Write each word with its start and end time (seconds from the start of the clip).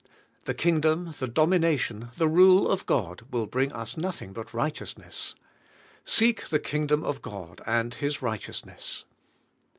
''The 0.45 0.55
Kingdom, 0.55 1.13
the 1.19 1.27
domination, 1.27 2.09
the 2.17 2.27
rule 2.27 2.67
of 2.71 2.87
God 2.87 3.21
will 3.29 3.45
bring 3.45 3.71
us 3.71 3.95
nothing 3.97 4.33
but 4.33 4.51
righteousness. 4.51 5.35
"Seek 6.03 6.47
the 6.49 6.57
Kingdom 6.57 7.03
of 7.03 7.21
God 7.21 7.61
and 7.67 7.93
His 7.93 8.19
righteousness." 8.19 9.05